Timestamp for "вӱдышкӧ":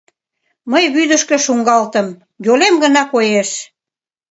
0.93-1.37